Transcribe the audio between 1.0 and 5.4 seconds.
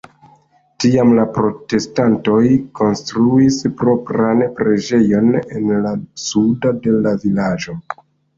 la protestantoj konstruis propran preĝejon